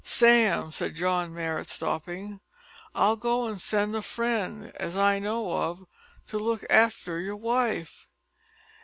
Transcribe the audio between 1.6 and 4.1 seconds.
stopping, "I'll go an' send a